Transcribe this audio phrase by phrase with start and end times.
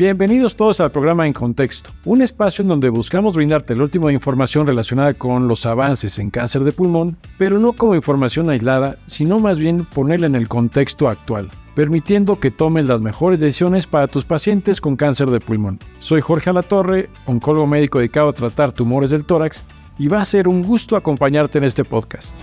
[0.00, 4.66] Bienvenidos todos al programa En Contexto, un espacio en donde buscamos brindarte la última información
[4.66, 9.58] relacionada con los avances en cáncer de pulmón, pero no como información aislada, sino más
[9.58, 14.80] bien ponerla en el contexto actual, permitiendo que tomes las mejores decisiones para tus pacientes
[14.80, 15.78] con cáncer de pulmón.
[15.98, 19.64] Soy Jorge Alatorre, oncólogo médico dedicado a tratar tumores del tórax,
[19.98, 22.34] y va a ser un gusto acompañarte en este podcast.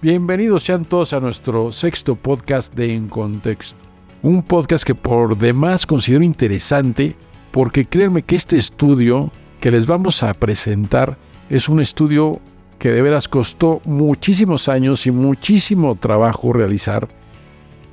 [0.00, 3.81] Bienvenidos sean todos a nuestro sexto podcast de En Contexto.
[4.22, 7.16] Un podcast que por demás considero interesante
[7.50, 11.16] porque créanme que este estudio que les vamos a presentar
[11.50, 12.38] es un estudio
[12.78, 17.08] que de veras costó muchísimos años y muchísimo trabajo realizar.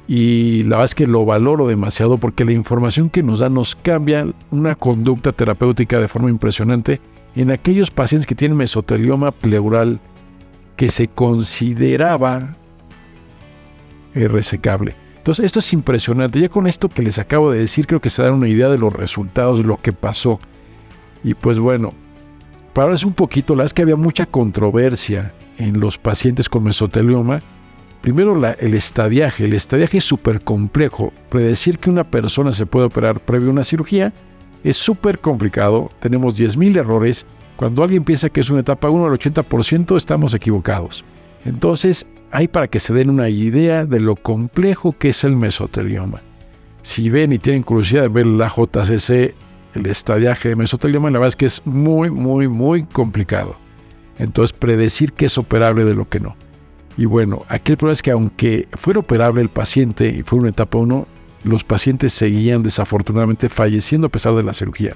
[0.07, 3.75] Y la verdad es que lo valoro demasiado porque la información que nos da nos
[3.75, 7.01] cambia una conducta terapéutica de forma impresionante
[7.35, 9.99] en aquellos pacientes que tienen mesotelioma pleural
[10.75, 12.55] que se consideraba
[14.13, 15.08] resecable.
[15.29, 16.39] Entonces, esto es impresionante.
[16.39, 18.79] Ya con esto que les acabo de decir, creo que se dan una idea de
[18.79, 20.39] los resultados, lo que pasó.
[21.23, 21.93] Y pues bueno,
[22.73, 26.63] para hablarles un poquito, la verdad es que había mucha controversia en los pacientes con
[26.63, 27.43] mesotelioma.
[28.01, 29.45] Primero, la, el estadiaje.
[29.45, 31.13] El estadiaje es súper complejo.
[31.29, 34.11] Predecir que una persona se puede operar previo a una cirugía
[34.63, 35.91] es súper complicado.
[35.99, 41.05] Tenemos 10.000 errores cuando alguien piensa que es una etapa 1 al 80%, estamos equivocados.
[41.45, 46.21] Entonces, hay para que se den una idea de lo complejo que es el mesotelioma.
[46.81, 49.33] Si ven y tienen curiosidad de ver la JCC,
[49.75, 53.57] el estadiaje de mesotelioma, la verdad es que es muy, muy, muy complicado.
[54.17, 56.35] Entonces, predecir qué es operable de lo que no.
[56.97, 60.49] Y bueno, aquí el problema es que aunque fuera operable el paciente y fuera una
[60.49, 61.07] etapa 1,
[61.43, 64.95] los pacientes seguían desafortunadamente falleciendo a pesar de la cirugía.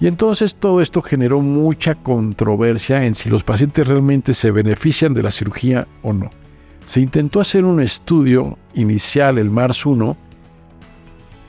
[0.00, 5.22] Y entonces todo esto generó mucha controversia en si los pacientes realmente se benefician de
[5.22, 6.30] la cirugía o no.
[6.86, 10.16] Se intentó hacer un estudio inicial el MARS 1.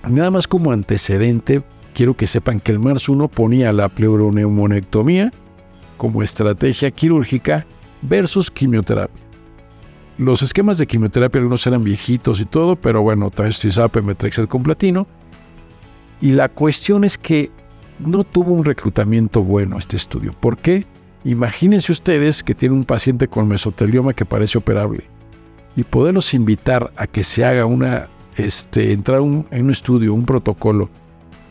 [0.09, 1.63] Nada más como antecedente,
[1.93, 5.31] quiero que sepan que el MARS 1 ponía la pleuroneumonectomía
[5.95, 7.65] como estrategia quirúrgica
[8.01, 9.21] versus quimioterapia.
[10.17, 14.01] Los esquemas de quimioterapia algunos eran viejitos y todo, pero bueno, también se sabe
[14.47, 15.07] con platino.
[16.19, 17.49] Y la cuestión es que
[18.05, 20.33] no tuvo un reclutamiento bueno este estudio.
[20.33, 20.85] ¿Por qué?
[21.23, 25.03] Imagínense ustedes que tienen un paciente con mesotelioma que parece operable
[25.75, 30.89] y poderlos invitar a que se haga una, este, entrar en un estudio, un protocolo,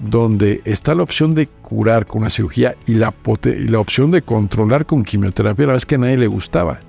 [0.00, 4.86] donde está la opción de curar con una cirugía y la, la opción de controlar
[4.86, 6.80] con quimioterapia, la vez que a nadie le gustaba.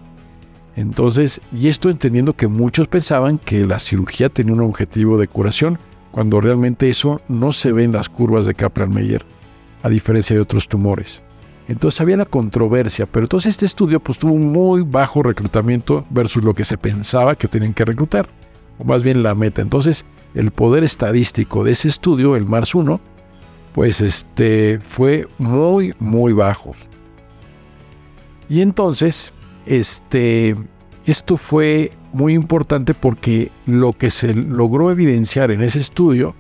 [0.76, 5.78] Entonces, y esto entendiendo que muchos pensaban que la cirugía tenía un objetivo de curación,
[6.12, 9.24] cuando realmente eso no se ve en las curvas de Kaplan-Meier
[9.84, 11.22] a diferencia de otros tumores.
[11.68, 16.44] Entonces había la controversia, pero entonces este estudio pues tuvo un muy bajo reclutamiento versus
[16.44, 18.28] lo que se pensaba que tenían que reclutar,
[18.78, 19.62] o más bien la meta.
[19.62, 23.00] Entonces el poder estadístico de ese estudio, el MARS 1,
[23.74, 26.74] pues este fue muy muy bajo.
[28.50, 29.34] Y entonces
[29.66, 30.56] este
[31.06, 36.36] esto fue muy importante porque lo que se logró evidenciar en ese estudio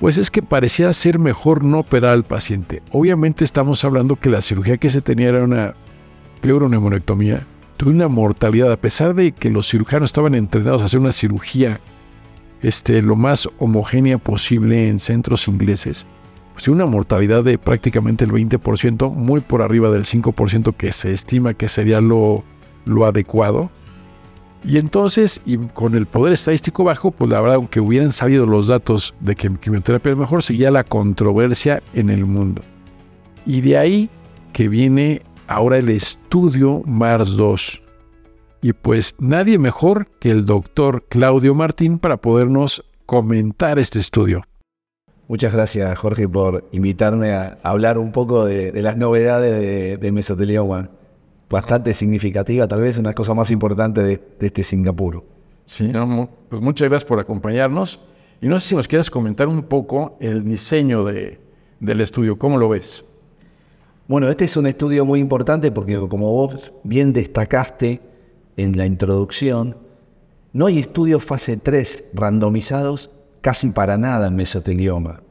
[0.00, 2.82] pues es que parecía ser mejor no operar al paciente.
[2.90, 5.74] Obviamente estamos hablando que la cirugía que se tenía era una
[6.40, 7.46] pleuroneumonectomía.
[7.76, 11.80] Tuve una mortalidad, a pesar de que los cirujanos estaban entrenados a hacer una cirugía
[12.62, 16.06] este, lo más homogénea posible en centros ingleses,
[16.54, 21.54] pues una mortalidad de prácticamente el 20%, muy por arriba del 5% que se estima
[21.54, 22.44] que sería lo,
[22.84, 23.70] lo adecuado.
[24.66, 28.66] Y entonces, y con el poder estadístico bajo, pues la verdad, aunque hubieran salido los
[28.66, 32.62] datos de que quimioterapia es mejor, seguía la controversia en el mundo.
[33.46, 34.10] Y de ahí
[34.52, 37.80] que viene ahora el estudio MARS 2.
[38.60, 44.42] Y pues nadie mejor que el doctor Claudio Martín para podernos comentar este estudio.
[45.28, 50.90] Muchas gracias Jorge por invitarme a hablar un poco de, las novedades de, de mesotelioma
[51.48, 55.24] bastante significativa, tal vez una cosa más importante de, este Singapur.
[55.64, 55.90] Sí,
[56.48, 58.00] pues muchas gracias por acompañarnos.
[58.40, 61.40] Y no sé si nos quieras comentar un poco el diseño de,
[61.80, 63.04] del estudio, ¿cómo lo ves?
[64.08, 68.00] Bueno, este es un estudio muy importante porque como vos bien destacaste
[68.56, 69.76] en la introducción,
[70.52, 73.10] no hay estudios fase 3 randomizados
[73.40, 75.22] casi para nada en mesotelioma.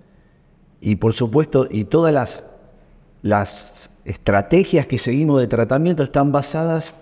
[0.81, 2.44] Y por supuesto, y todas las,
[3.21, 6.96] las estrategias que seguimos de tratamiento están basadas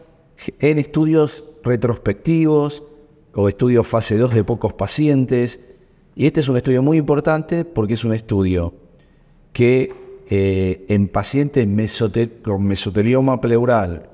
[0.59, 2.83] en estudios retrospectivos
[3.35, 5.59] o estudios fase 2 de pocos pacientes.
[6.15, 8.73] Y este es un estudio muy importante porque es un estudio
[9.51, 9.93] que
[10.29, 11.67] eh, en pacientes
[12.41, 14.09] con mesotelioma pleural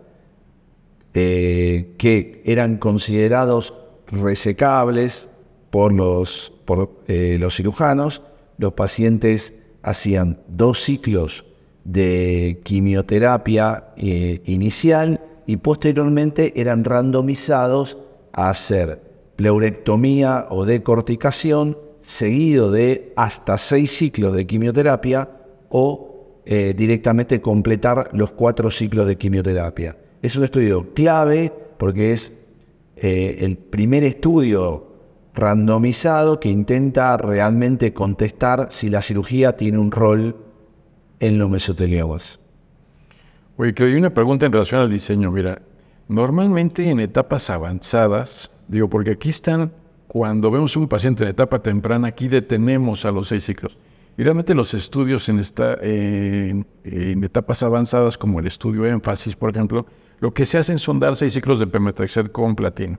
[1.14, 3.74] eh, que eran considerados
[4.08, 5.30] resecables
[5.70, 8.24] por los, por, eh, los cirujanos.
[8.58, 9.54] Los pacientes
[9.84, 11.46] hacían dos ciclos
[11.84, 17.98] de quimioterapia eh, inicial y posteriormente eran randomizados
[18.34, 19.02] a hacer
[19.36, 25.30] pleurectomía o decorticación seguido de hasta seis ciclos de quimioterapia
[25.70, 29.98] o eh, directamente completar los cuatro ciclos de quimioterapia.
[30.22, 32.32] Es un estudio clave porque es
[32.98, 34.88] eh, el primer estudio
[35.34, 40.36] randomizado que intenta realmente contestar si la cirugía tiene un rol
[41.20, 42.40] en los mesoteliomas.
[43.58, 45.32] Oye, hay una pregunta en relación al diseño.
[45.32, 45.62] Mira,
[46.08, 49.72] normalmente en etapas avanzadas, digo, porque aquí están,
[50.08, 53.78] cuando vemos un paciente en etapa temprana, aquí detenemos a los seis ciclos.
[54.18, 56.66] Y realmente los estudios en, esta, en
[57.24, 59.86] etapas avanzadas, como el estudio énfasis, por ejemplo,
[60.20, 62.98] lo que se hacen son dar seis ciclos de pemetrexed con platino.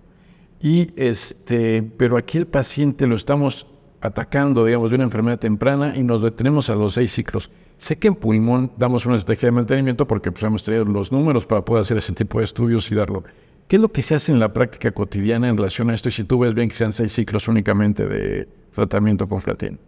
[0.63, 3.67] Y este, pero aquí el paciente lo estamos
[4.01, 7.51] atacando, digamos, de una enfermedad temprana y nos detenemos a los seis ciclos.
[7.77, 11.47] Sé que en pulmón damos una estrategia de mantenimiento porque pues, hemos traído los números
[11.47, 13.25] para poder hacer ese tipo de estudios y darlo.
[13.69, 16.09] ¿Qué es lo que se hace en la práctica cotidiana en relación a esto?
[16.09, 19.79] Y si tú ves bien que sean seis ciclos únicamente de tratamiento con platino.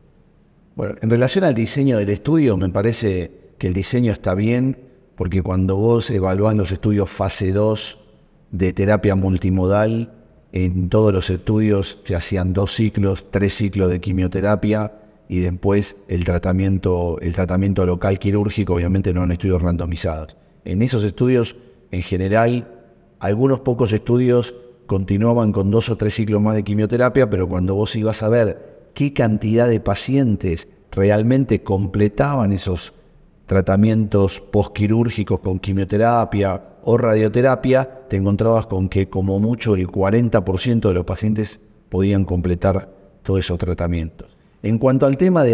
[0.75, 4.79] Bueno, en relación al diseño del estudio, me parece que el diseño está bien
[5.17, 7.99] porque cuando vos evalúas los estudios fase 2
[8.53, 10.22] de terapia multimodal,
[10.53, 14.93] en todos los estudios se hacían dos ciclos, tres ciclos de quimioterapia
[15.29, 20.37] y después el tratamiento, el tratamiento local quirúrgico, obviamente no en estudios randomizados.
[20.67, 21.57] En esos estudios,
[21.91, 22.69] en general,
[23.19, 24.55] algunos pocos estudios
[24.87, 28.91] continuaban con dos o tres ciclos más de quimioterapia, pero cuando vos ibas a ver
[28.93, 32.93] qué cantidad de pacientes realmente completaban esos
[33.47, 40.95] tratamientos postquirúrgicos con quimioterapia o radioterapia, te encontrabas con que como mucho el 40% de
[40.95, 42.89] los pacientes podían completar
[43.23, 44.37] todos esos tratamientos.
[44.63, 45.53] En cuanto al tema de,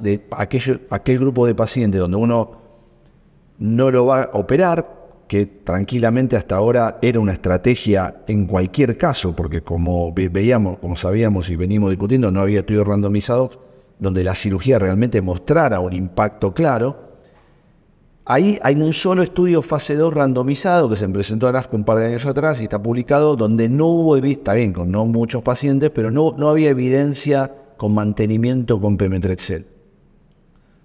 [0.00, 2.52] de aquel grupo de pacientes donde uno
[3.58, 4.98] no lo va a operar,
[5.28, 11.50] que tranquilamente hasta ahora era una estrategia en cualquier caso, porque como veíamos, como sabíamos
[11.50, 13.58] y venimos discutiendo, no había estudios randomizados
[13.98, 17.07] donde la cirugía realmente mostrara un impacto claro,
[18.30, 22.08] Ahí hay un solo estudio fase 2 randomizado que se presentó a un par de
[22.08, 26.10] años atrás y está publicado, donde no hubo, está bien, con no muchos pacientes, pero
[26.10, 29.64] no, no había evidencia con mantenimiento con pemetrexel.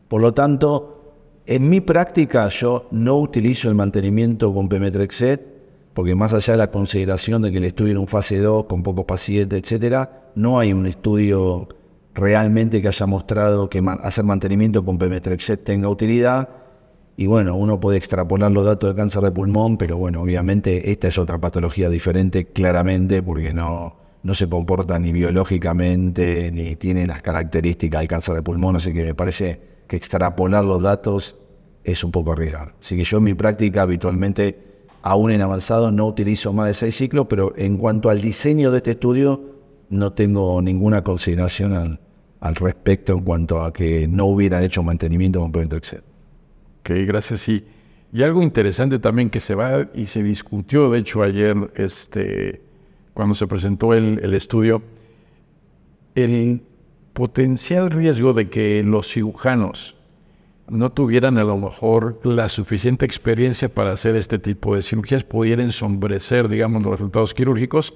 [0.07, 5.41] Por lo tanto, en mi práctica yo no utilizo el mantenimiento con pemetrexed,
[5.93, 8.83] porque más allá de la consideración de que el estudio era un fase 2 con
[8.83, 11.67] pocos pacientes, etcétera, no hay un estudio
[12.13, 16.62] realmente que haya mostrado que hacer mantenimiento con pemetrexed tenga utilidad
[17.15, 21.07] y bueno, uno puede extrapolar los datos de cáncer de pulmón, pero bueno, obviamente esta
[21.07, 27.21] es otra patología diferente, claramente, porque no, no se comporta ni biológicamente, ni tiene las
[27.21, 31.35] características del cáncer de pulmón, así que me parece que extrapolar los datos
[31.83, 32.71] es un poco arriesgado.
[32.79, 34.57] Así que yo en mi práctica habitualmente,
[35.01, 38.77] aún en avanzado, no utilizo más de seis ciclos, pero en cuanto al diseño de
[38.77, 39.53] este estudio,
[39.89, 41.99] no tengo ninguna consideración
[42.39, 46.12] al, respecto en cuanto a que no hubieran hecho mantenimiento con Peventrexed.
[46.83, 47.47] Ok, gracias.
[47.47, 47.63] Y,
[48.21, 52.61] algo interesante también que se va y se discutió, de hecho, ayer, este,
[53.13, 54.83] cuando se presentó el, estudio,
[56.13, 56.61] el
[57.13, 59.95] potencial riesgo de que los cirujanos
[60.67, 65.63] no tuvieran a lo mejor la suficiente experiencia para hacer este tipo de cirugías pudiera
[65.63, 67.93] ensombrecer, digamos, los resultados quirúrgicos.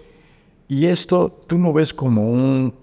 [0.70, 2.74] Y esto tú no ves como un,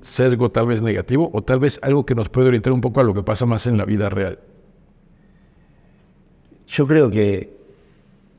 [0.00, 3.04] sesgo tal vez negativo o tal vez algo que nos puede orientar un poco a
[3.04, 4.38] lo que pasa más en la vida real.
[6.70, 7.52] Yo creo que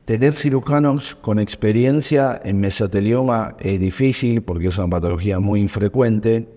[0.06, 6.48] tener cirujanos con experiencia en mesotelioma es difícil porque es una patología muy infrecuente.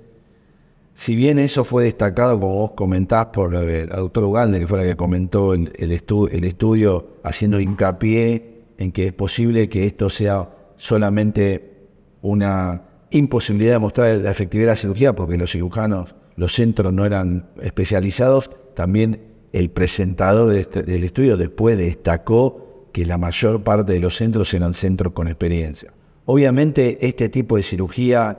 [0.94, 4.86] Si bien eso fue destacado, como vos comentás, por la doctora Ugalde, que fue la
[4.86, 11.74] que comentó el, el estudio haciendo hincapié en que es posible que esto sea solamente
[12.22, 17.06] una imposibilidad de mostrar la efectividad de la cirugía porque los cirujanos, los centros no
[17.06, 24.02] eran especializados, también el presentador este, del estudio después destacó que la mayor parte de
[24.02, 25.94] los centros eran centros con experiencia.
[26.26, 28.38] Obviamente este tipo de cirugía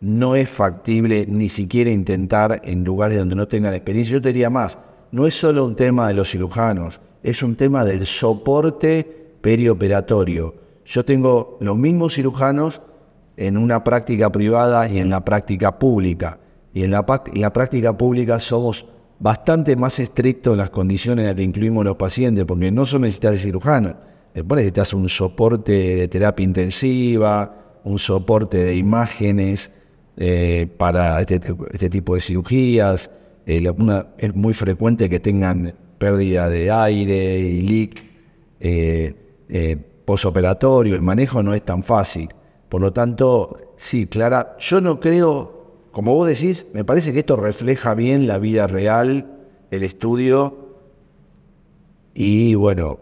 [0.00, 4.12] no es factible ni siquiera intentar en lugares donde no tengan experiencia.
[4.12, 4.78] Yo te diría más,
[5.10, 10.54] no es solo un tema de los cirujanos, es un tema del soporte perioperatorio.
[10.84, 12.82] Yo tengo los mismos cirujanos
[13.36, 16.38] en una práctica privada y en la práctica pública.
[16.72, 17.04] Y en la,
[17.34, 18.86] en la práctica pública somos
[19.22, 23.02] bastante más estricto en las condiciones en las que incluimos los pacientes, porque no solo
[23.02, 23.94] necesitas de cirujano,
[24.34, 29.70] después necesitas un soporte de terapia intensiva, un soporte de imágenes,
[30.16, 31.40] eh, para este,
[31.72, 33.10] este, tipo de cirugías.
[33.46, 33.62] Eh,
[34.18, 38.04] es muy frecuente que tengan pérdida de aire y leak
[38.60, 40.94] eh, posoperatorio.
[40.94, 42.28] El manejo no es tan fácil.
[42.68, 45.61] Por lo tanto, sí, Clara, yo no creo,
[45.92, 49.26] como vos decís, me parece que esto refleja bien la vida real,
[49.70, 50.56] el estudio.
[52.14, 52.98] Y bueno,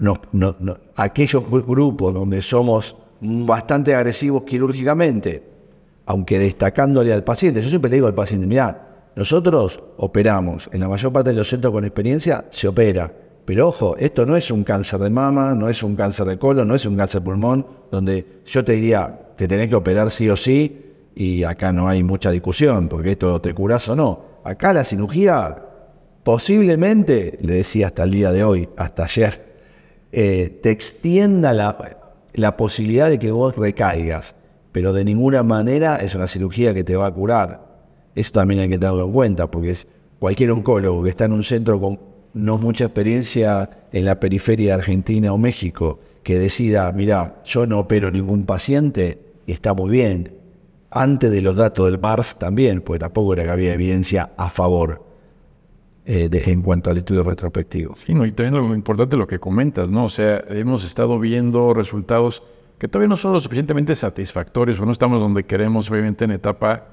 [0.00, 5.42] no, no, aquellos grupos donde somos bastante agresivos quirúrgicamente,
[6.06, 10.88] aunque destacándole al paciente, yo siempre le digo al paciente, mira, nosotros operamos, en la
[10.88, 13.10] mayor parte de los centros con experiencia se opera,
[13.44, 16.66] pero ojo, esto no es un cáncer de mama, no es un cáncer de colon,
[16.66, 20.28] no es un cáncer de pulmón, donde yo te diría, te tenés que operar sí
[20.28, 20.83] o sí,
[21.14, 24.24] y acá no hay mucha discusión, porque esto te curás o no.
[24.44, 25.62] Acá la cirugía,
[26.22, 29.54] posiblemente, le decía hasta el día de hoy, hasta ayer,
[30.12, 34.34] eh, te extienda la, posibilidad de que vos recaigas,
[34.72, 37.64] pero de ninguna manera es una cirugía que te va a curar.
[38.14, 39.76] Eso también hay que tenerlo en cuenta, porque
[40.18, 42.00] cualquier oncólogo que está en un centro con
[42.32, 47.78] no mucha experiencia en la periferia de Argentina o México, que decida, mira, yo no
[47.78, 50.33] opero ningún paciente, y está muy bien.
[50.96, 55.04] Antes de los datos del MARS también, pues tampoco era que había evidencia a favor.
[56.06, 57.94] Eh, en cuanto al estudio retrospectivo.
[57.94, 60.04] Sí, no, y también lo importante lo que comentas, ¿no?
[60.04, 62.42] O sea, hemos estado viendo resultados
[62.78, 66.88] que todavía no son lo suficientemente satisfactorios o no estamos donde queremos, obviamente, en etapa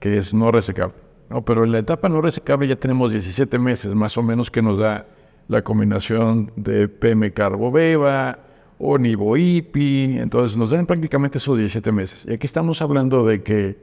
[0.00, 0.96] que es no resecable.
[1.30, 4.62] No, pero en la etapa no resecable ya tenemos 17 meses más o menos que
[4.62, 5.06] nos da
[5.48, 8.40] la combinación de PM Carboveva
[8.78, 12.26] o Nivo-IPI, entonces nos dan prácticamente esos 17 meses.
[12.28, 13.78] Y aquí estamos hablando de que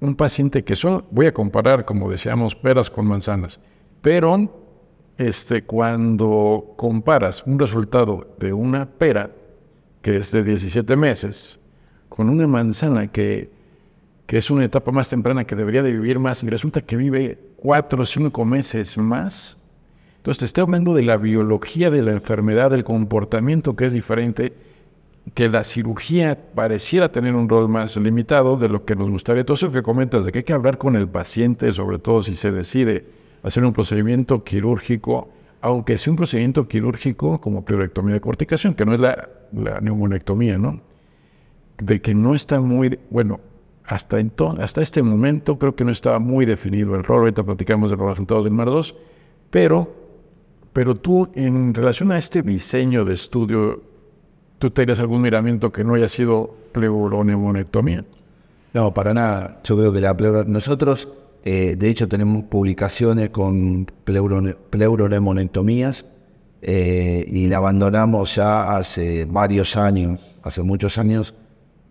[0.00, 3.60] un paciente que son, voy a comparar, como decíamos, peras con manzanas,
[4.02, 4.50] pero
[5.16, 9.30] este, cuando comparas un resultado de una pera,
[10.02, 11.58] que es de 17 meses,
[12.08, 13.50] con una manzana que,
[14.26, 17.38] que es una etapa más temprana que debería de vivir más, y resulta que vive
[17.56, 19.58] 4 o 5 meses más,
[20.26, 24.54] entonces te estoy hablando de la biología de la enfermedad, del comportamiento que es diferente,
[25.34, 29.44] que la cirugía pareciera tener un rol más limitado de lo que nos gustaría.
[29.48, 32.50] Eso que comentas de que hay que hablar con el paciente, sobre todo si se
[32.50, 33.06] decide
[33.44, 35.28] hacer un procedimiento quirúrgico,
[35.60, 40.58] aunque sea un procedimiento quirúrgico como pleurectomía de corticación, que no es la, la neumonectomía,
[40.58, 40.80] ¿no?
[41.78, 43.38] De que no está muy, bueno,
[43.84, 47.92] hasta, entonces, hasta este momento creo que no estaba muy definido el rol, ahorita platicamos
[47.92, 48.96] de los resultados del MAR2,
[49.50, 50.05] pero,
[50.76, 53.80] pero tú en relación a este diseño de estudio
[54.58, 58.04] ¿Tú tienes algún miramiento que no haya sido pleuroneumonectomía?
[58.74, 59.60] No, para nada.
[59.64, 60.12] Yo creo que la
[60.46, 61.08] Nosotros,
[61.44, 66.06] eh, de hecho, tenemos publicaciones con pleuroneumonectomías
[66.62, 71.34] eh, y la abandonamos ya hace varios años, hace muchos años,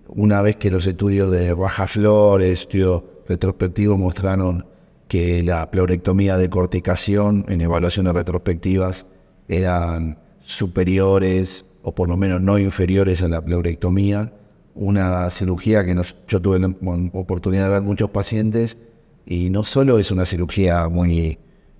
[0.08, 4.65] una vez que los estudios de baja flores, estudios retrospectivos mostraron
[5.07, 9.05] que la pleurectomía de corticación en evaluaciones retrospectivas
[9.47, 14.33] eran superiores o por lo menos no inferiores a la pleurectomía,
[14.74, 15.95] una cirugía que
[16.27, 16.74] yo tuve la
[17.13, 18.77] oportunidad de ver muchos pacientes
[19.25, 21.38] y no solo es una cirugía muy,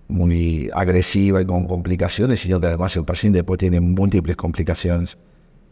[0.08, 5.18] muy agresiva y con complicaciones, sino que además el paciente después tiene múltiples complicaciones.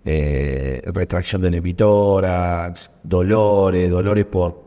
[0.06, 4.63] Eh, retracción del epitórax, dolores, dolores por...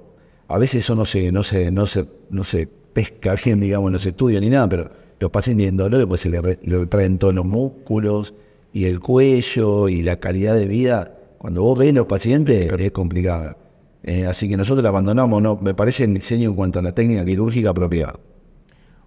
[0.48, 3.92] A veces eso no se, no se, no se, no se pesca bien, digamos, en
[3.94, 7.34] los estudios ni nada, pero los pacientes tienen dolores, pues se le, le traen todos
[7.34, 8.34] los músculos,
[8.72, 13.56] y el cuello y la calidad de vida, cuando vos ves los pacientes, es complicada.
[14.02, 16.92] Eh, así que nosotros la abandonamos, no, me parece el diseño en cuanto a la
[16.92, 18.18] técnica quirúrgica apropiada.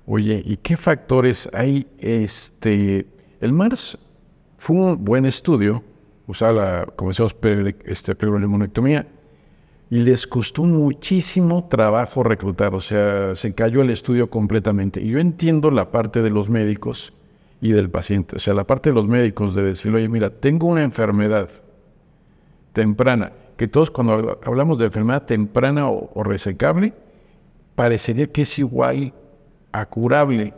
[0.08, 1.86] Oye, ¿y qué factores hay?
[2.00, 3.06] Este,
[3.40, 4.00] el MARS
[4.58, 5.84] fue un buen estudio,
[6.26, 7.36] usaba la, como decíamos,
[7.86, 8.16] este,
[9.90, 15.02] y les costó muchísimo trabajo reclutar, o sea, se cayó el estudio completamente.
[15.02, 17.14] Y yo entiendo la parte de los médicos,
[17.62, 18.38] y del paciente.
[18.38, 21.50] O sea, la parte de los médicos de decir, oye, mira, tengo una enfermedad
[22.74, 26.94] temprana, que todos cuando hablamos de enfermedad temprana o, resecable,
[27.76, 29.14] parecería que es igual
[29.72, 30.54] a curable.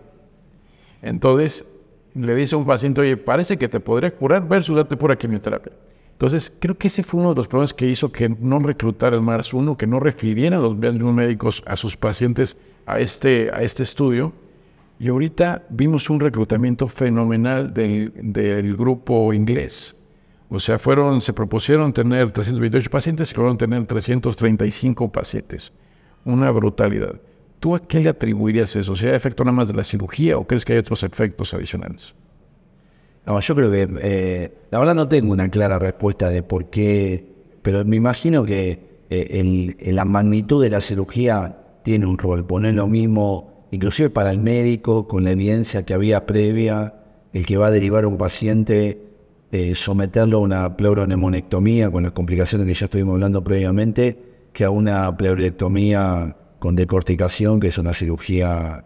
[1.01, 1.67] Entonces,
[2.13, 5.73] le dice a un paciente, oye, parece que te podría curar versus darte pura quimioterapia.
[6.21, 9.23] Entonces, creo que ese fue uno de los problemas que hizo que no reclutara el
[9.23, 14.31] MARS 1, que no refirieran los médicos a sus pacientes a este, a este estudio,
[14.99, 19.95] y ahorita vimos un reclutamiento fenomenal del, grupo inglés.
[20.47, 25.73] O sea, fueron, se propusieron tener 328 pacientes y lograron tener 335 pacientes.
[26.23, 27.19] Una brutalidad.
[27.59, 28.95] ¿Tú a qué le atribuirías eso?
[28.95, 32.13] ¿Sea efecto nada más de la cirugía o crees que hay otros efectos adicionales?
[33.25, 37.25] No, yo creo que, eh, la verdad no tengo una clara respuesta de por qué,
[37.61, 42.45] pero me imagino que eh, la magnitud de la cirugía tiene un rol.
[42.45, 46.95] Poner lo mismo, inclusive para el médico, con la evidencia que había previa,
[47.33, 49.01] el que va a derivar a un paciente,
[49.51, 54.17] eh, someterlo a una pleuronemonectomía con las complicaciones que ya estuvimos hablando previamente,
[54.53, 58.85] que a una pleurectomía con decorticación, que es una cirugía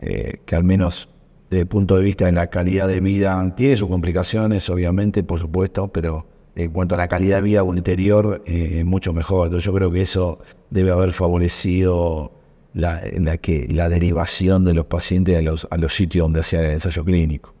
[0.00, 1.08] eh, que al menos
[1.52, 5.38] desde el punto de vista de la calidad de vida tiene sus complicaciones, obviamente, por
[5.38, 9.48] supuesto, pero en cuanto a la calidad de vida ulterior, eh, mucho mejor.
[9.48, 10.38] Entonces yo creo que eso
[10.70, 12.32] debe haber favorecido
[12.72, 13.02] la,
[13.36, 17.04] que, la derivación de los pacientes a los, a los sitios donde hacía el ensayo
[17.04, 17.52] clínico.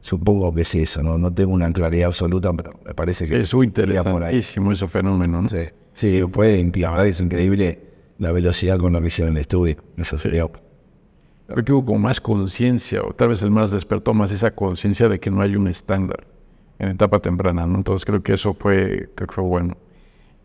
[0.00, 1.16] Supongo que es eso, ¿no?
[1.16, 3.40] No tengo una claridad absoluta, pero me parece que...
[3.40, 5.48] Es muy interesantísimo ese fenómeno, ¿no?
[5.48, 7.80] Sí, sí fue, la verdad es increíble
[8.18, 9.76] la velocidad con la que hicieron el estudio.
[9.96, 10.46] Eso sería...
[11.52, 15.08] Creo que hubo como más conciencia, o tal vez el más despertó más esa conciencia
[15.10, 16.26] de que no hay un estándar
[16.78, 17.76] en etapa temprana, ¿no?
[17.76, 19.76] Entonces creo que eso fue, fue bueno.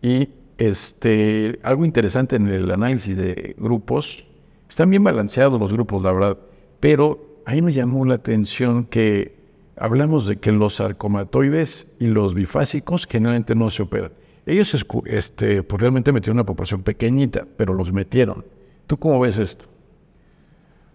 [0.02, 4.26] Y este, algo interesante en el análisis de grupos,
[4.70, 6.38] están bien balanceados los grupos, la verdad,
[6.82, 9.38] pero ahí nos llamó la atención que
[9.78, 14.12] hablamos de que los sarcomatoides y los bifásicos generalmente no se operan.
[14.46, 18.46] Ellos este, pues realmente metieron una proporción pequeñita, pero los metieron.
[18.88, 19.77] ¿Tú cómo ves esto?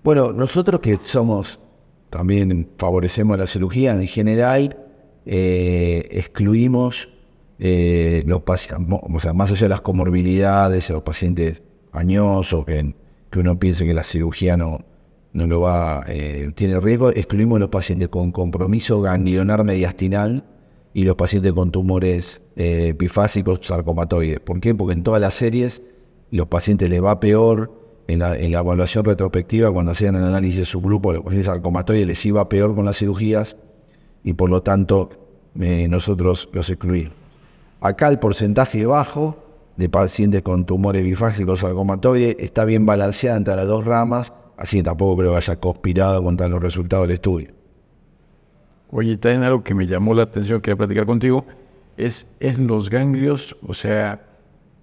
[0.03, 1.61] Bueno, nosotros que somos,
[2.11, 4.77] también favorecemos la cirugía en general,
[5.25, 7.09] eh, excluimos
[7.61, 12.97] eh, los pacientes, o sea, más allá de las comorbilidades, los pacientes añosos, que,
[13.31, 14.85] que uno piense que la cirugía no,
[15.33, 20.45] no lo va, eh, tiene riesgo, excluimos los pacientes con compromiso ganglionar mediastinal
[20.95, 24.41] y los pacientes con tumores epifásicos sarcomatoides.
[24.41, 24.75] ¿Por qué?
[24.75, 25.81] Porque en todas las series
[26.33, 30.81] los pacientes les va peor, en la, evaluación retrospectiva, cuando hacían el análisis de su
[30.81, 33.57] grupo, los pacientes sarcomatoides les iba peor con las cirugías
[34.25, 35.11] y por lo tanto
[35.59, 37.15] eh, nosotros los excluimos.
[37.81, 39.37] Acá el porcentaje bajo
[39.77, 45.17] de pacientes con tumores bifásicos sarcomatoides está bien balanceado entre las dos ramas, así tampoco
[45.19, 47.53] creo que haya conspirado contra los resultados del estudio.
[48.91, 51.47] Oye, también algo que me llamó la atención, que voy platicar contigo,
[51.97, 52.27] es
[52.59, 54.21] los ganglios, o sea,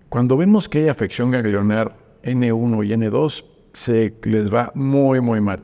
[0.09, 5.63] cuando vemos que hay afección ganglionar N1 y N2, se les va muy, muy mal.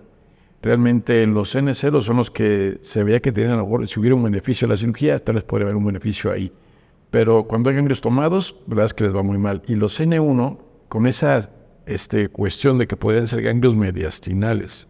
[0.62, 4.68] Realmente los N0 son los que se veía que tenían, a si hubiera un beneficio
[4.68, 6.52] de la cirugía, tal vez podría haber un beneficio ahí.
[7.12, 9.62] Pero cuando hay ganglios tomados, la verdad es que les va muy mal.
[9.68, 10.58] Y los N1,
[10.90, 11.52] con esa
[11.86, 14.88] este, cuestión de que podrían ser ganglios mediastinales,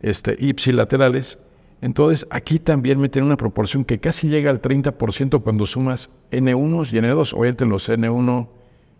[0.00, 1.40] este, ipsilaterales,
[1.80, 6.96] entonces aquí también meten una proporción que casi llega al 30% cuando sumas N1 y
[6.96, 7.34] N2.
[7.34, 8.48] Obviamente los N1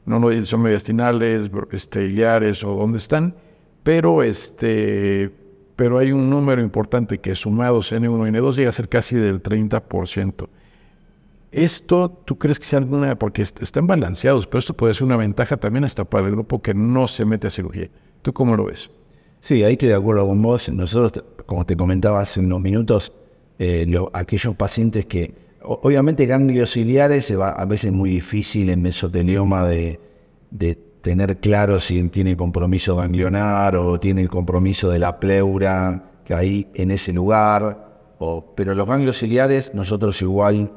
[0.08, 3.34] no no son mediastinales, este, iliares o dónde están,
[3.82, 5.30] pero este
[5.76, 9.40] pero hay un número importante que sumados N1 y N2 llega a ser casi del
[9.40, 10.48] 30%.
[11.52, 15.56] Esto, ¿tú crees que sea alguna, porque están balanceados, pero esto puede ser una ventaja
[15.56, 17.88] también hasta para el grupo que no se mete a cirugía?
[18.22, 18.90] ¿Tú cómo lo ves?
[19.38, 20.68] Sí, ahí estoy de acuerdo con vos.
[20.68, 23.12] Nosotros, como te comentaba hace unos minutos,
[23.60, 29.66] eh, aquellos pacientes que, obviamente ganglios ciliares se va a veces muy difícil en mesotelioma
[29.66, 30.00] de,
[31.02, 36.66] tener claro si tiene compromiso ganglionar o tiene el compromiso de la pleura que hay
[36.74, 38.14] en ese lugar.
[38.18, 40.72] O, pero los ganglios ciliares nosotros igual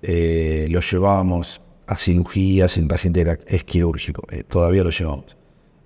[0.00, 5.36] eh, los llevábamos a cirugías, el paciente es quirúrgico, eh, todavía lo llevamos.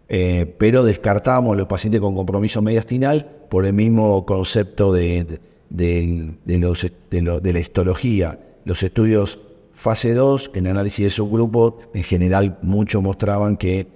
[0.08, 7.61] Eh, pero descartamos los pacientes con compromiso mediastinal por el mismo concepto de, de la
[7.61, 8.38] histología.
[8.64, 9.38] Los estudios
[9.78, 13.87] Fase 2, en análisis de subgrupo, en general muchos mostraban que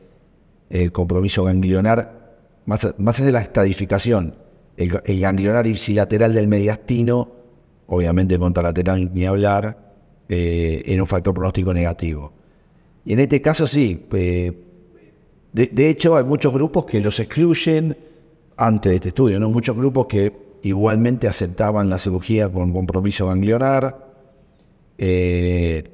[0.71, 4.37] el compromiso ganglionar, más, allá de la estadificación,
[4.77, 7.29] el, ganglionar ipsilateral del mediastino,
[7.89, 9.77] obviamente contralateral ni hablar,
[10.29, 12.33] eh, era un factor pronóstico negativo.
[13.05, 14.55] Y en este caso sí, de,
[15.53, 17.97] de, hecho hay muchos grupos que los excluyen
[18.57, 19.51] antes de este estudio, ¿no?
[19.51, 20.33] muchos grupos que
[20.63, 24.13] igualmente aceptaban la cirugía con compromiso ganglionar,
[24.99, 25.85] eh,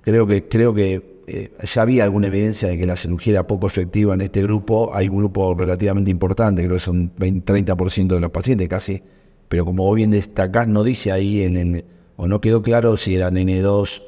[0.00, 3.66] creo que, creo que eh, ya había alguna evidencia de que la cirugía era poco
[3.66, 4.94] efectiva en este grupo.
[4.94, 9.02] Hay un grupo relativamente importante, creo que son 20, 30% de los pacientes casi,
[9.48, 11.84] pero como bien destacás, no dice ahí, en,
[12.16, 14.02] o no quedó claro si eran N2,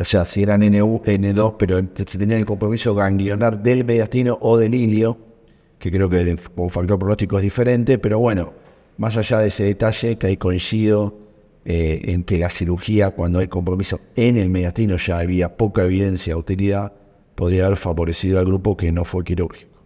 [0.00, 4.58] o sea, si eran N, N2, pero se tenía el compromiso ganglionar del mediastino o
[4.58, 5.18] del ilio,
[5.78, 8.52] que creo que como factor pronóstico es diferente, pero bueno,
[8.98, 11.16] más allá de ese detalle, que ahí coincido
[11.64, 16.34] eh, en que la cirugía, cuando hay compromiso en el mediastino, ya había poca evidencia
[16.34, 16.92] de utilidad,
[17.34, 19.78] podría haber favorecido al grupo que no fue quirúrgico.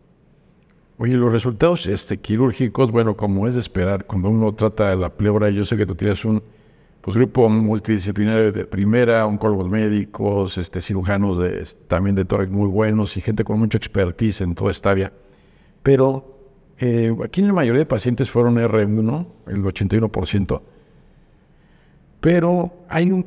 [0.96, 5.14] Oye, los resultados este, quirúrgicos, bueno, como es de esperar, cuando uno trata de la
[5.14, 6.42] pleura, yo sé que tú tienes un
[7.02, 13.20] pues grupo multidisciplinario de primera, oncólogos médicos, este, cirujanos también de tórax muy buenos y
[13.20, 15.12] gente con mucha expertise en toda esta área.
[15.82, 16.31] Pero
[16.84, 20.62] eh, aquí la mayoría de pacientes fueron R1, el 81%,
[22.18, 23.24] pero hay un,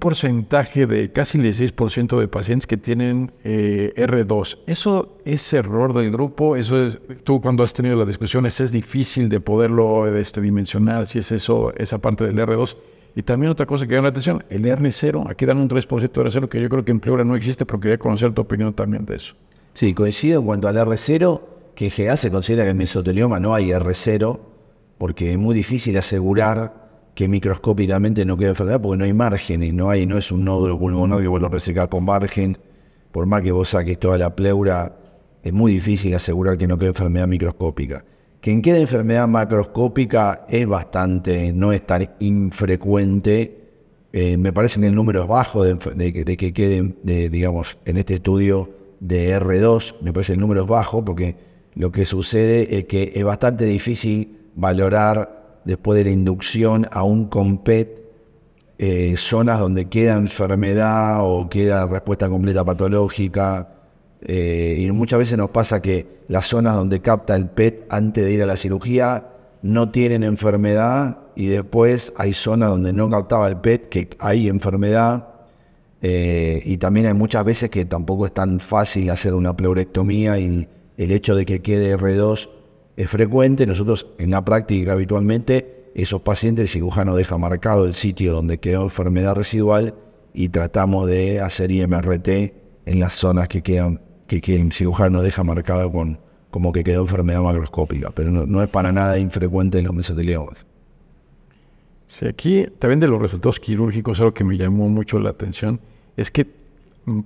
[0.00, 4.58] porcentaje de casi el 16% de pacientes que tienen eh, R2.
[4.66, 9.28] Eso es error del grupo, eso es, tú cuando has tenido las discusiones es difícil
[9.28, 12.76] de poderlo este, dimensionar si es eso, esa parte del R2.
[13.14, 16.22] Y también otra cosa que llama la atención, el R0, aquí dan un 3% de
[16.24, 19.06] R0 que yo creo que en Pleura no existe, pero quería conocer tu opinión también
[19.06, 19.36] de eso.
[19.74, 21.40] Sí, coincido en cuanto al R0,
[21.74, 24.38] que en se considera que en mesotelioma no hay R0,
[24.98, 29.90] porque es muy difícil asegurar que microscópicamente no queda enfermedad porque no hay márgenes, no
[29.90, 32.58] hay, no es un nódulo pulmonar que vos lo resecás con margen,
[33.12, 34.96] por más que vos saques toda la pleura,
[35.42, 38.04] es muy difícil asegurar que no quede enfermedad microscópica.
[38.40, 43.58] Quien quede enfermedad macroscópica es bastante, no es tan infrecuente.
[44.12, 45.76] Eh, me parece que el número es bajo de,
[46.36, 51.36] que queden, digamos, en este estudio de R2, me parece el número es bajo porque
[51.74, 57.28] lo que sucede es que es bastante difícil valorar después de la inducción a un
[57.28, 58.00] compet
[58.78, 63.68] eh, zonas donde queda enfermedad o queda respuesta completa patológica.
[64.22, 68.32] Eh, y muchas veces nos pasa que las zonas donde capta el PET antes de
[68.32, 69.26] ir a la cirugía
[69.62, 75.28] no tienen enfermedad y después hay zonas donde no captaba el PET que hay enfermedad.
[76.02, 80.66] Eh, y también hay muchas veces que tampoco es tan fácil hacer una pleurectomía y
[80.96, 82.48] el hecho de que quede R2
[82.96, 83.66] es frecuente.
[83.66, 88.82] Nosotros en la práctica habitualmente esos pacientes el cirujano deja marcado el sitio donde quedó
[88.82, 89.94] enfermedad residual
[90.32, 92.28] y tratamos de hacer IMRT
[92.86, 97.42] en las zonas que quedan que, el cirujano deja marcado con como que quedó enfermedad
[97.42, 100.66] macroscópica, pero no, es para nada infrecuente en los mesoteliomas.
[102.06, 105.80] Sí, aquí también de los resultados quirúrgicos, algo que me llamó mucho la atención,
[106.16, 106.44] es que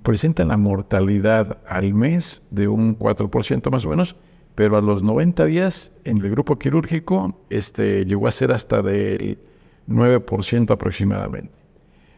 [0.03, 4.15] presentan la mortalidad al mes de un 4% más o menos,
[4.55, 9.37] pero a los 90 días en el grupo quirúrgico este, llegó a ser hasta del
[9.87, 11.51] 9% aproximadamente.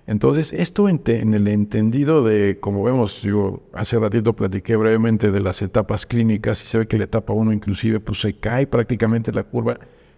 [0.07, 5.61] Entonces, esto en, el entendido de, como vemos, yo hace ratito platiqué brevemente de las
[5.61, 9.43] etapas clínicas y se ve que la etapa 1 inclusive pues se cae prácticamente la
[9.43, 9.77] curva,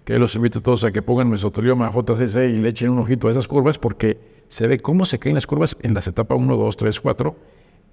[0.10, 3.28] que los invito a todos a que pongan mesotelioma, JCC y le echen un ojito
[3.28, 4.17] a esas curvas porque
[4.48, 7.36] se ve cómo se caen las curvas en las etapas 1, 2, 3, 4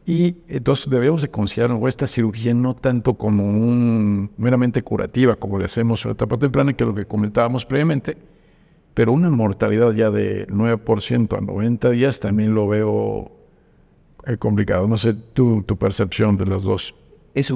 [0.07, 5.66] y entonces debemos de considerar esta cirugía no tanto como un meramente curativa, como le
[5.66, 8.16] hacemos en la etapa temprana, que es lo que comentábamos previamente,
[8.94, 13.31] pero una mortalidad ya de 9% a 90 días también lo veo
[14.24, 14.88] eh, complicado.
[14.88, 16.94] No sé tu, tu percepción de los dos.
[17.35, 17.52] Es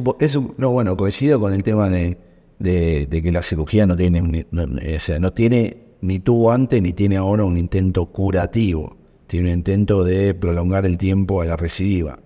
[0.59, 2.19] no, bueno, coincido con el tema de,
[2.63, 7.45] que la cirugía no tiene, o sea, no tiene, ni tuvo antes ni tiene ahora
[7.45, 8.97] un intento curativo,
[9.27, 12.19] tiene un intento de prolongar el tiempo a la recidiva.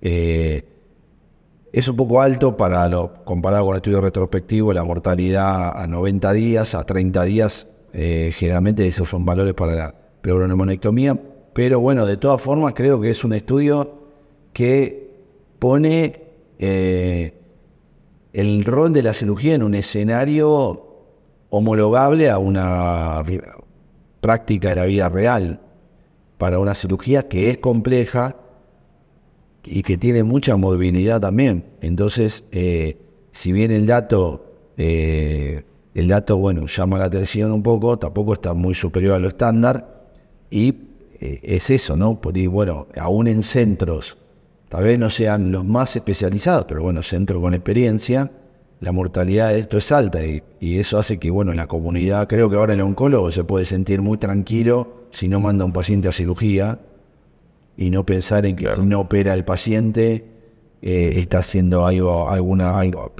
[0.00, 0.64] Eh,
[1.72, 6.32] es un poco alto para lo comparado con el estudio retrospectivo, la mortalidad a 90
[6.32, 11.18] días, a 30 días, eh, generalmente esos son valores para la pleuronemonectomía,
[11.52, 14.02] pero bueno, de todas formas creo que es un estudio
[14.52, 15.14] que
[15.58, 16.22] pone
[16.58, 17.41] eh,
[18.32, 20.88] el rol de la cirugía en un escenario
[21.50, 23.22] homologable a una
[24.20, 25.60] práctica de la vida real,
[26.38, 28.36] para una cirugía que es compleja,
[29.64, 31.64] y que tiene mucha movilidad también.
[31.80, 32.98] Entonces, eh,
[33.30, 34.44] si bien el dato,
[34.76, 35.64] eh,
[35.94, 40.08] el dato, bueno, llama la atención un poco, tampoco está muy superior a lo estándar,
[40.50, 40.74] y
[41.20, 42.20] eh, es eso, ¿no?
[42.20, 44.16] Porque, bueno, aún en centros,
[44.72, 48.30] tal vez no sean los más especializados, pero bueno, centros con experiencia,
[48.80, 52.26] la mortalidad de esto es alta y, y, eso hace que, bueno, en la comunidad,
[52.26, 55.74] creo que ahora el oncólogo se puede sentir muy tranquilo si no manda a un
[55.74, 56.78] paciente a cirugía,
[57.76, 60.24] y no pensar en que si no opera el paciente
[60.80, 63.12] eh, está haciendo algo, alguna, algo,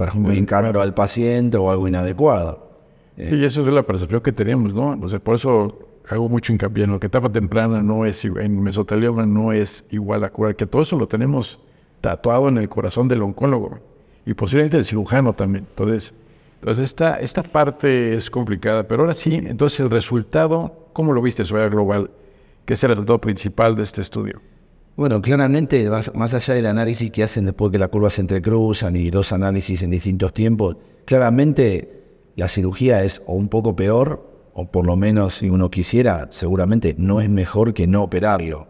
[0.81, 2.67] al paciente o algo inadecuado.
[3.15, 4.97] Sí, y eso es la percepción que tenemos, ¿no?
[4.99, 5.77] O sea, por eso
[6.09, 10.23] hago mucho hincapié en lo que etapa temprana no es, en mesotelioma no es igual
[10.23, 11.59] a curar, que todo eso lo tenemos
[12.01, 13.79] tatuado en el corazón del oncólogo
[14.25, 15.65] y posiblemente del cirujano también.
[15.69, 16.13] Entonces,
[16.59, 21.45] entonces esta, esta parte es complicada, pero ahora sí, entonces el resultado, ¿cómo lo viste,
[21.45, 22.11] Soya Global?
[22.65, 24.41] ¿Qué es el resultado principal de este estudio?
[24.95, 29.09] Bueno, claramente, más allá del análisis que hacen después que las curvas se entrecruzan y
[29.09, 32.03] dos análisis en distintos tiempos, claramente
[32.35, 36.95] la cirugía es o un poco peor, o por lo menos si uno quisiera, seguramente
[36.97, 38.67] no es mejor que no operarlo.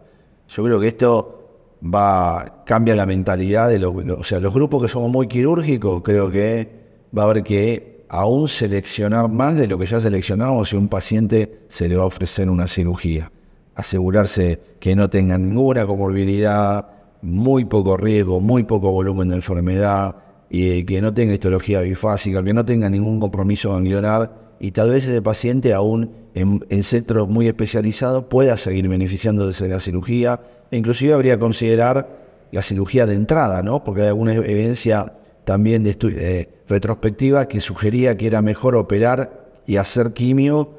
[0.48, 4.88] Yo creo que esto va cambia la mentalidad de los, o sea, los grupos que
[4.88, 6.68] somos muy quirúrgicos, creo que
[7.16, 11.60] va a haber que aún seleccionar más de lo que ya seleccionamos si un paciente
[11.68, 13.30] se le va a ofrecer una cirugía.
[13.74, 16.86] Asegurarse que no tenga ninguna comorbilidad,
[17.22, 20.16] muy poco riesgo, muy poco volumen de enfermedad,
[20.48, 25.04] y que no tenga histología bifásica, que no tenga ningún compromiso ganglionar, y tal vez
[25.04, 30.40] ese paciente aún en, en centros muy especializados pueda seguir beneficiándose de la cirugía,
[30.70, 33.82] e inclusive habría que considerar la cirugía de entrada, ¿no?
[33.82, 35.12] Porque hay alguna evidencia
[35.44, 40.70] también de eh, retrospectiva que sugería que era mejor operar y hacer quimio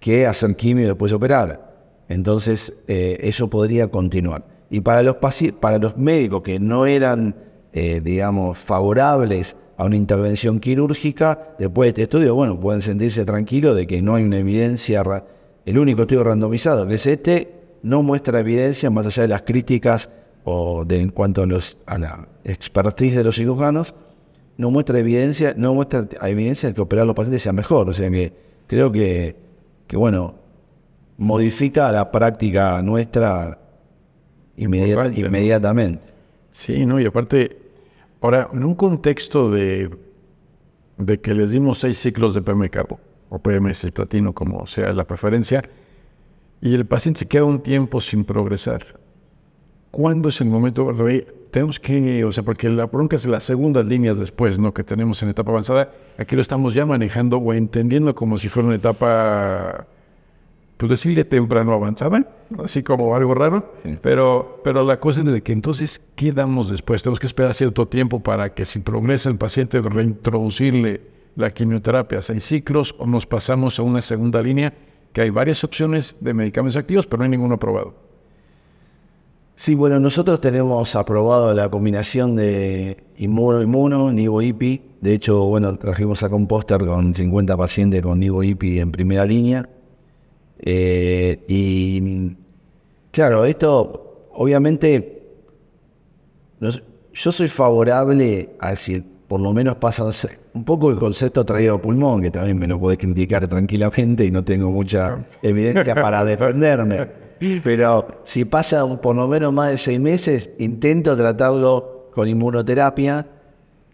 [0.00, 1.68] que hacer quimio y después operar.
[2.08, 4.44] Entonces, eh, eso podría continuar.
[4.70, 5.16] Y para los,
[5.60, 7.34] para los médicos que no eran,
[7.72, 13.76] eh, digamos, favorables a una intervención quirúrgica, después de este estudio, bueno, pueden sentirse tranquilos
[13.76, 15.02] de que no hay una evidencia,
[15.64, 20.10] el único estudio randomizado que es este, no muestra evidencia más allá de las críticas
[20.42, 23.94] o de, en cuanto a, los, a la expertise de los cirujanos,
[24.56, 27.88] no muestra evidencia, no muestra evidencia de que operar a los pacientes sea mejor.
[27.88, 28.32] O sea que
[28.66, 29.36] creo que,
[29.86, 30.34] que bueno,
[31.18, 33.58] modifica la práctica nuestra
[34.56, 36.02] inmediatamente.
[36.50, 37.67] Sí, no, y aparte,
[38.20, 39.90] ahora, en un contexto de,
[40.96, 45.06] de que les dimos seis ciclos de PM carbo o PMS platino, como sea la
[45.06, 45.62] preferencia,
[46.60, 48.84] y el paciente se queda un tiempo sin progresar,
[49.90, 50.92] ¿Cuándo es el momento,
[51.50, 54.74] Tenemos que, o sea, porque la bronca es las segundas líneas después, ¿no?
[54.74, 55.92] Que tenemos en etapa avanzada.
[56.18, 59.86] Aquí lo estamos ya manejando o entendiendo como si fuera una etapa,
[60.78, 62.24] pues decirle temprano avanzada,
[62.62, 63.74] así como algo raro.
[64.00, 67.02] Pero, pero la cosa es de que entonces, ¿qué damos después?
[67.02, 71.00] Tenemos que esperar cierto tiempo para que si progresa el paciente, reintroducirle
[71.34, 74.72] la quimioterapia, seis ciclos, o nos pasamos a una segunda línea,
[75.12, 77.94] que hay varias opciones de medicamentos activos, pero no hay ninguno aprobado.
[79.56, 84.82] Sí, bueno, nosotros tenemos aprobado la combinación de inmuno-inmuno, Nivo-IPI.
[85.00, 89.68] De hecho, bueno, trajimos acá un póster con 50 pacientes con Nivo-IPI en primera línea.
[90.60, 92.36] Eh, y
[93.10, 95.18] claro, esto obviamente
[97.12, 100.08] yo soy favorable a decir, por lo menos pasa
[100.54, 104.44] un poco el concepto traído pulmón, que también me lo puede criticar tranquilamente y no
[104.44, 107.08] tengo mucha evidencia para defenderme.
[107.62, 113.26] Pero si pasa por lo menos más de seis meses, intento tratarlo con inmunoterapia.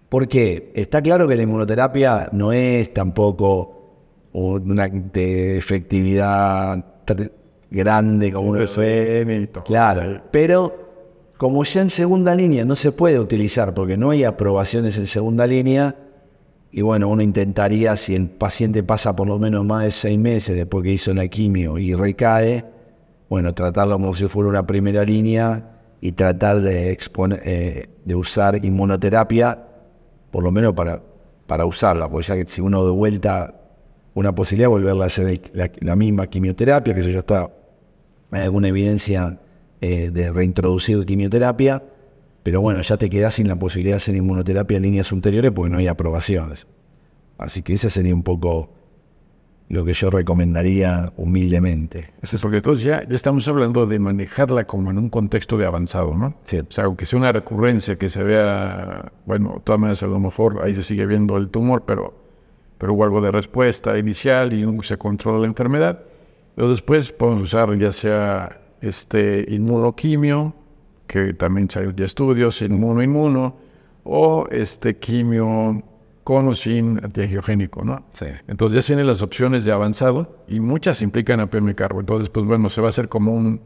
[0.08, 3.83] Porque está claro que la inmunoterapia no es tampoco
[4.34, 6.84] una efectividad
[7.70, 9.48] grande como uno ve.
[9.64, 14.98] Claro, pero como ya en segunda línea no se puede utilizar porque no hay aprobaciones
[14.98, 15.96] en segunda línea,
[16.72, 20.56] y bueno, uno intentaría, si el paciente pasa por lo menos más de seis meses
[20.56, 22.64] después que hizo la quimio y recae,
[23.28, 25.70] bueno, tratarlo como si fuera una primera línea
[26.00, 29.56] y tratar de, exponer, eh, de usar inmunoterapia,
[30.32, 31.00] por lo menos para,
[31.46, 33.54] para usarla, porque ya que si uno de vuelta
[34.14, 35.40] una posibilidad de volverla a hacer
[35.80, 37.50] la, misma quimioterapia, que eso ya está,
[38.30, 39.40] hay alguna evidencia
[39.80, 41.82] eh, de reintroducir quimioterapia,
[42.42, 45.70] pero bueno, ya te quedas sin la posibilidad de hacer inmunoterapia en líneas ulteriores porque
[45.70, 46.66] no hay aprobaciones.
[47.38, 48.70] Así que esa sería un poco
[49.68, 52.12] lo que yo recomendaría humildemente.
[52.22, 55.66] Eso es porque entonces ya, ya estamos hablando de manejarla como en un contexto de
[55.66, 56.36] avanzado, ¿no?
[56.44, 56.58] Sí.
[56.58, 60.60] O sea, aunque sea una recurrencia que se vea, bueno, todas maneras a lo mejor
[60.62, 62.23] ahí se sigue viendo el tumor, pero,
[62.84, 66.02] pero hubo algo de respuesta inicial y se controla la enfermedad.
[66.54, 70.54] Pero después podemos usar ya sea este inmunoquimio,
[71.06, 73.56] que también hay ya estudios, inmuno-inmuno,
[74.04, 75.82] o este quimio
[76.24, 78.04] con o sin antiangiogénico, ¿no?
[78.12, 78.26] Sí.
[78.48, 82.00] Entonces ya tienen las opciones de avanzado y muchas implican a PM carbo.
[82.00, 83.62] Entonces, pues bueno, se va a hacer como un,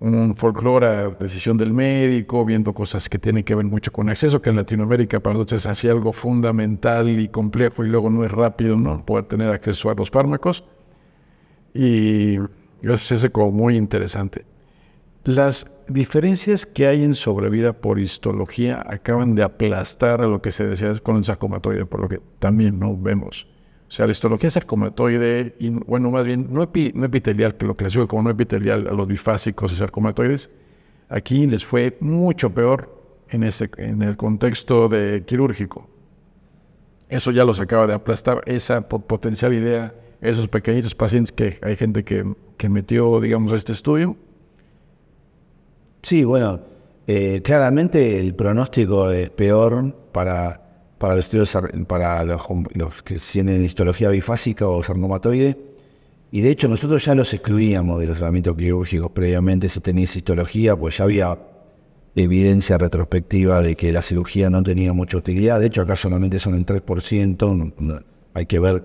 [0.00, 4.40] un folclore a decisión del médico, viendo cosas que tienen que ver mucho con acceso,
[4.40, 8.32] que en Latinoamérica para nosotros es así algo fundamental y complejo y luego no es
[8.32, 9.04] rápido, ¿no?
[9.04, 10.64] Poder tener acceso a los fármacos.
[11.74, 12.38] Y
[12.82, 14.46] eso es como muy interesante.
[15.24, 20.66] Las diferencias que hay en sobrevida por histología acaban de aplastar a lo que se
[20.66, 23.46] decía con el sarcomatoide, por lo que también no vemos.
[23.90, 28.22] O sea, la histología sarcomatoide, y, bueno, más bien no, epitelial, que lo clasifico como
[28.22, 30.48] no epitelial a los bifásicos y sarcomatoides,
[31.08, 32.96] aquí les fue mucho peor
[33.28, 35.90] en, ese, en el contexto de quirúrgico.
[37.08, 42.04] Eso ya los acaba de aplastar, esa potencial idea, esos pequeñitos pacientes que hay gente
[42.04, 44.16] que, que metió, digamos, a este estudio,
[46.02, 46.60] Sí, bueno,
[47.06, 50.69] eh, claramente el pronóstico es peor para,
[51.00, 55.56] para los estudios, para los, que tienen histología bifásica o sarcomatoide.
[56.30, 60.76] Y de hecho nosotros ya los excluíamos de los tratamientos quirúrgicos previamente si tenías histología,
[60.76, 61.38] pues ya había
[62.14, 65.58] evidencia retrospectiva de que la cirugía no tenía mucha utilidad.
[65.58, 68.04] De hecho, acá solamente son el 3%.
[68.34, 68.84] hay que ver,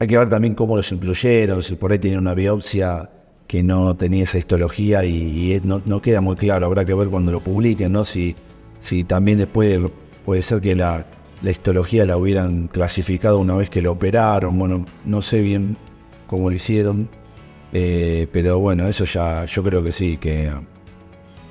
[0.00, 3.08] hay que ver también cómo los incluyeron, si por ahí tienen una biopsia
[3.46, 6.66] que no tenía esa histología y, no, queda muy claro.
[6.66, 8.04] Habrá que ver cuando lo publiquen, ¿no?
[8.04, 8.34] Si,
[8.80, 9.78] si también después
[10.24, 11.06] puede ser que la,
[11.42, 14.58] la histología la hubieran clasificado una vez que lo operaron.
[14.58, 15.76] Bueno, no sé bien
[16.26, 17.08] cómo lo hicieron.
[17.72, 20.50] Eh, pero bueno, eso ya, yo creo que sí, que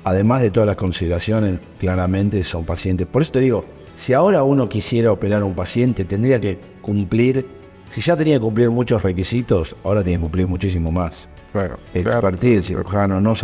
[0.04, 3.06] además de todas las consideraciones, claramente son pacientes.
[3.06, 3.64] Por eso te digo,
[3.96, 7.46] si ahora uno quisiera operar a un paciente, tendría que cumplir,
[7.90, 11.28] si ya tenía que cumplir muchos requisitos, ahora tiene que cumplir muchísimo más.
[11.52, 11.78] Claro.
[11.94, 13.34] Expertise, cirujano, no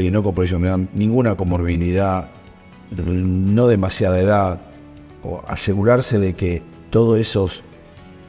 [0.00, 2.28] y no con ninguna comorbilidad,
[2.90, 4.60] no demasiada edad,
[5.22, 7.62] o asegurarse de que todas esos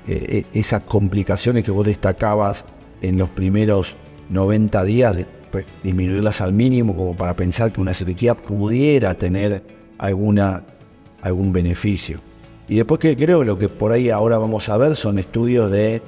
[0.07, 2.65] eh, e, esas complicaciones que vos destacabas
[3.01, 3.95] en los primeros
[4.29, 5.17] 90 días,
[5.51, 9.63] pues, disminuirlas al mínimo como para pensar que una cirugía pudiera tener
[9.97, 10.63] alguna,
[11.21, 12.19] algún beneficio.
[12.67, 16.01] Y después que creo lo que por ahí ahora vamos a ver son estudios de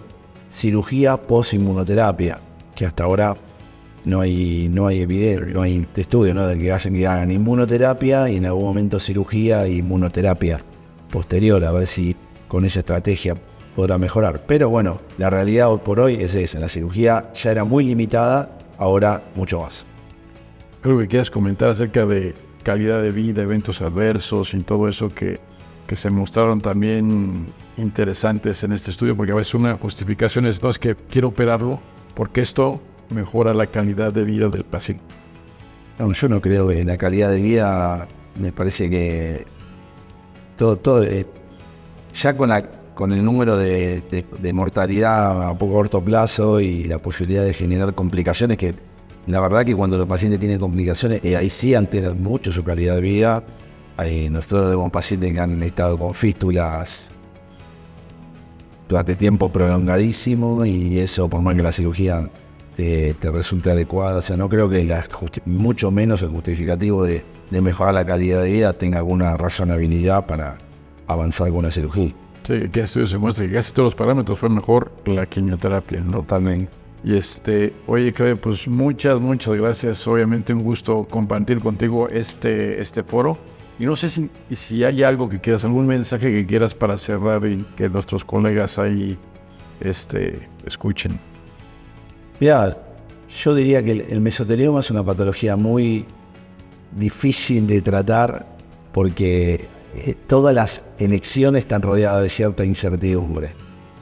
[0.52, 2.40] cirugía post-inmunoterapia,
[2.74, 3.36] que hasta ahora
[4.06, 6.48] no hay, no hay evidencia, no hay estudio ¿no?
[6.48, 10.64] de que que hagan inmunoterapia y en algún momento cirugía e inmunoterapia
[11.14, 12.16] posterior, a ver si
[12.48, 13.36] con esa estrategia
[13.76, 14.46] podrá mejorar.
[14.48, 16.60] Pero bueno, la realidad hoy por hoy es esa.
[16.60, 19.86] La cirugía ya era muy limitada, ahora mucho más.
[20.82, 25.40] Creo que quieras comentar acerca de calidad de vida, eventos adversos y todo eso que,
[25.86, 27.46] que se mostraron también
[27.78, 31.80] interesantes en este estudio, porque a veces una justificación es, no, es que quiero operarlo
[32.16, 35.04] porque esto mejora la calidad de vida del paciente.
[36.00, 38.08] No, yo no creo que la calidad de vida,
[38.40, 39.46] me parece que
[40.64, 41.26] todo, todo eh,
[42.14, 44.04] ya con la con el número de,
[44.54, 48.76] mortalidad a poco corto plazo y la posibilidad de generar complicaciones, que
[49.26, 52.96] la verdad que cuando los pacientes tienen complicaciones, eh, ahí sí alteran mucho su calidad
[52.96, 53.44] de vida.
[54.30, 57.10] nosotros tenemos pacientes que han estado con fístulas
[58.88, 62.30] durante tiempo prolongadísimo y eso, por más que la cirugía
[62.76, 64.88] te, resulte adecuada, o sea, no creo que
[65.46, 67.24] mucho menos el justificativo de,
[67.54, 70.58] de mejorar la calidad de vida tenga alguna razonabilidad para
[71.08, 72.12] avanzar con una cirugía.
[72.48, 76.14] Sí, que estudio se muestra que casi todos los parámetros fue mejor la quimioterapia, ¿no?
[76.14, 76.72] Totalmente.
[77.04, 80.08] Y este, oye, Claudia, pues muchas, muchas gracias.
[80.08, 83.38] Obviamente un gusto compartir contigo este, este foro.
[83.78, 87.46] Y no sé si, si hay algo que quieras, algún mensaje que quieras para cerrar
[87.46, 89.18] y que nuestros colegas ahí
[89.80, 91.20] este, escuchen.
[92.40, 92.78] Mira,
[93.30, 96.06] yo diría que el, el mesotelioma es una patología muy
[96.98, 98.46] difícil de tratar
[98.92, 103.52] porque eh, todas las elecciones están rodeadas de cierta incertidumbre.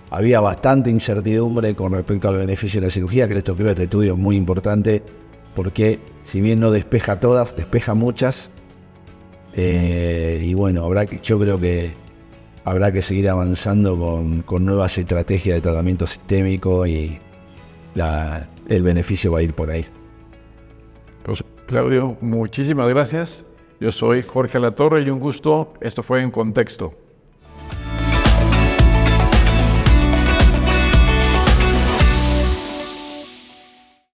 [0.10, 3.84] Había bastante incertidumbre con respecto al beneficio de la cirugía, que esto creo que este
[3.84, 5.02] estudio es muy importante
[5.56, 8.50] porque si bien no despeja todas, despeja muchas.
[9.54, 11.92] Eh, y bueno, habrá que, yo creo que
[12.64, 17.20] habrá que seguir avanzando con, nuevas estrategias de tratamiento sistémico y
[18.70, 19.86] el beneficio va a ir por ahí.
[21.72, 23.46] Claudio, muchísimas gracias.
[23.80, 25.74] Yo soy Jorge Latorre y un gusto.
[25.80, 27.01] Esto fue en contexto.